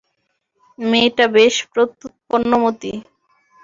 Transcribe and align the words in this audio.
মেয়েটা 0.79 1.25
বেশ 1.35 1.55
প্রত্যুৎপন্নমতি। 1.73 2.91